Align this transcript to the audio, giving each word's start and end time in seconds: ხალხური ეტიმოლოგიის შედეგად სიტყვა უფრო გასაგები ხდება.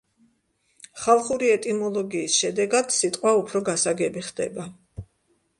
ხალხური 1.01 1.51
ეტიმოლოგიის 1.57 2.39
შედეგად 2.45 2.97
სიტყვა 2.97 3.37
უფრო 3.43 3.63
გასაგები 3.71 4.29
ხდება. 4.31 4.67